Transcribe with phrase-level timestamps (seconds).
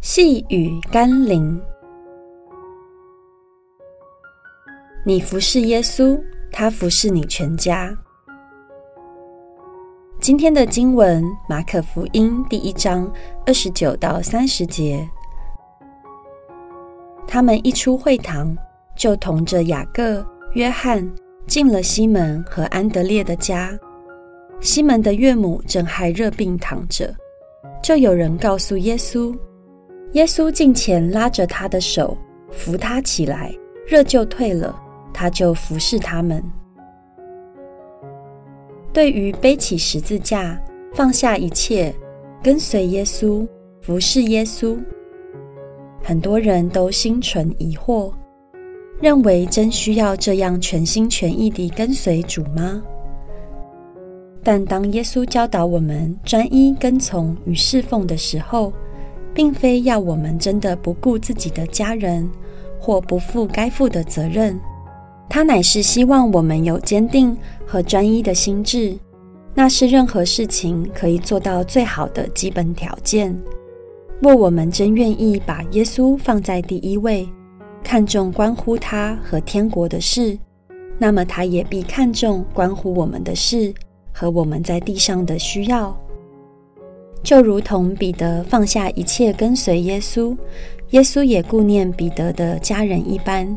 [0.00, 1.60] 细雨甘霖，
[5.04, 6.18] 你服侍耶稣，
[6.50, 7.94] 他服侍你全家。
[10.18, 13.12] 今天的经文，马可福音第一章
[13.44, 15.06] 二十九到三十节。
[17.26, 18.56] 他们一出会堂，
[18.96, 21.06] 就同着雅各、约翰
[21.46, 23.78] 进了西门和安德烈的家。
[24.62, 27.14] 西门的岳母正害热病躺着，
[27.82, 29.38] 就有人告诉耶稣。
[30.12, 32.18] 耶稣近前拉着他的手，
[32.50, 33.54] 扶他起来，
[33.86, 34.74] 热就退了，
[35.12, 36.42] 他就服侍他们。
[38.92, 40.60] 对于背起十字架，
[40.92, 41.94] 放下一切，
[42.42, 43.46] 跟随耶稣，
[43.82, 44.76] 服侍耶稣，
[46.02, 48.12] 很多人都心存疑惑，
[49.00, 52.82] 认为真需要这样全心全意地跟随主吗？
[54.42, 58.72] 但当耶稣教导我们专一跟从与侍奉的时候，
[59.34, 62.28] 并非要我们真的不顾自己的家人，
[62.78, 64.58] 或不负该负的责任，
[65.28, 68.98] 他乃是希望我们有坚定和专一的心志，
[69.54, 73.36] 那是任何事情可以做到最好的基本条件。
[74.20, 77.28] 若我们真愿意把耶稣放在第一位，
[77.82, 80.38] 看重关乎他和天国的事，
[80.98, 83.72] 那么他也必看重关乎我们的事
[84.12, 85.98] 和我们在地上的需要。
[87.22, 90.36] 就如同彼得放下一切跟随耶稣，
[90.90, 93.56] 耶稣也顾念彼得的家人一般。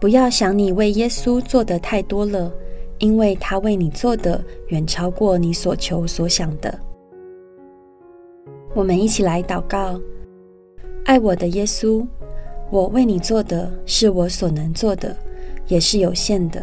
[0.00, 2.52] 不要想你为耶稣做的太多了，
[2.98, 6.76] 因为他为你做的远超过你所求所想的。
[8.74, 10.00] 我们一起来祷告：
[11.04, 12.06] 爱我的耶稣，
[12.70, 15.14] 我为你做的是我所能做的，
[15.68, 16.60] 也是有限的；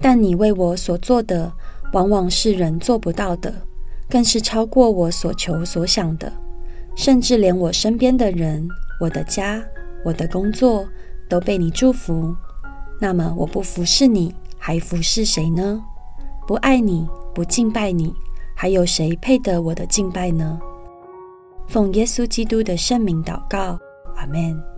[0.00, 1.50] 但你为我所做的，
[1.92, 3.52] 往往是人做不到的。
[4.08, 6.32] 更是超过我所求所想的，
[6.96, 8.68] 甚至连我身边的人、
[9.00, 9.62] 我的家、
[10.04, 10.86] 我的工作
[11.28, 12.34] 都被你祝福。
[13.00, 15.82] 那么我不服侍你，还服侍谁呢？
[16.46, 18.14] 不爱你，不敬拜你，
[18.54, 20.60] 还有谁配得我的敬拜呢？
[21.66, 23.78] 奉耶稣基督的圣名祷告，
[24.16, 24.73] 阿门。